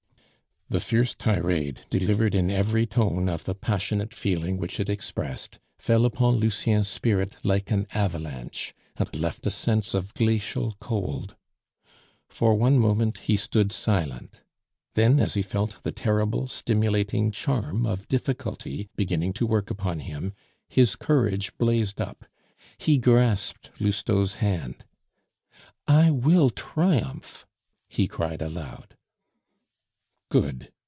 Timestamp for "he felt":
15.33-15.83